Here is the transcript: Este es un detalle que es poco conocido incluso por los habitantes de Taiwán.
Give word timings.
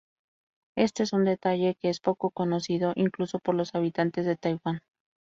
Este 0.75 1.03
es 1.03 1.13
un 1.13 1.25
detalle 1.25 1.77
que 1.79 1.91
es 1.91 1.99
poco 1.99 2.31
conocido 2.31 2.93
incluso 2.95 3.37
por 3.37 3.53
los 3.53 3.75
habitantes 3.75 4.25
de 4.25 4.35
Taiwán. 4.35 4.81